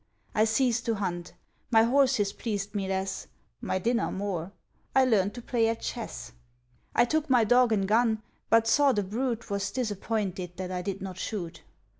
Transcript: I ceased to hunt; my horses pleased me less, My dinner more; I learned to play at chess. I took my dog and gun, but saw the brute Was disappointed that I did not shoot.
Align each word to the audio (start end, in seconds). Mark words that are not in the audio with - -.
I 0.33 0.45
ceased 0.45 0.87
to 0.87 0.95
hunt; 0.95 1.33
my 1.69 1.83
horses 1.83 2.33
pleased 2.33 2.73
me 2.73 2.87
less, 2.87 3.27
My 3.61 3.77
dinner 3.77 4.11
more; 4.11 4.51
I 4.95 5.05
learned 5.05 5.35
to 5.35 5.43
play 5.43 5.67
at 5.67 5.79
chess. 5.81 6.31
I 6.95 7.05
took 7.05 7.29
my 7.29 7.43
dog 7.43 7.71
and 7.71 7.87
gun, 7.87 8.23
but 8.49 8.65
saw 8.65 8.93
the 8.93 9.03
brute 9.03 9.51
Was 9.51 9.69
disappointed 9.69 10.57
that 10.57 10.71
I 10.71 10.81
did 10.81 11.03
not 11.03 11.19
shoot. 11.19 11.61